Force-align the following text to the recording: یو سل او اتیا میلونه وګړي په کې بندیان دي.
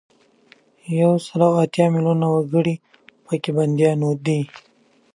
یو 0.99 1.11
سل 1.25 1.41
او 1.47 1.53
اتیا 1.63 1.85
میلونه 1.93 2.25
وګړي 2.31 2.75
په 3.25 3.33
کې 3.41 3.51
بندیان 3.57 4.01
دي. 4.25 4.41